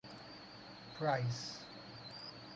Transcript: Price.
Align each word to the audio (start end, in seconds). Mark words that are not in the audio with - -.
Price. 0.97 1.61